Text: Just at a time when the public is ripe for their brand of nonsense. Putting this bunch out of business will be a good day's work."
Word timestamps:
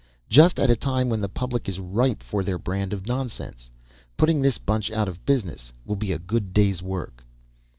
Just 0.29 0.59
at 0.59 0.71
a 0.71 0.75
time 0.75 1.09
when 1.09 1.21
the 1.21 1.29
public 1.29 1.69
is 1.69 1.77
ripe 1.79 2.23
for 2.23 2.43
their 2.43 2.57
brand 2.57 2.91
of 2.91 3.05
nonsense. 3.05 3.69
Putting 4.17 4.41
this 4.41 4.57
bunch 4.57 4.89
out 4.89 5.07
of 5.07 5.27
business 5.27 5.73
will 5.85 5.95
be 5.95 6.11
a 6.11 6.17
good 6.17 6.53
day's 6.53 6.81
work." 6.81 7.23